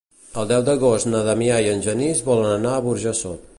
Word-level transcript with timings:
El 0.43 0.45
deu 0.51 0.63
d'agost 0.69 1.09
na 1.11 1.21
Damià 1.27 1.59
i 1.65 1.69
en 1.75 1.85
Genís 1.89 2.25
volen 2.31 2.51
anar 2.57 2.75
a 2.79 2.83
Burjassot. 2.89 3.49